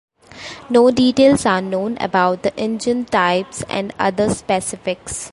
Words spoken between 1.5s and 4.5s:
known about the engine types and other